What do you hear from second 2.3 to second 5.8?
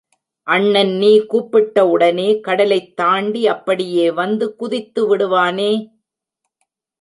கடலைத் தாண்டி அப்படியே வந்து குதித்து விடுவானே?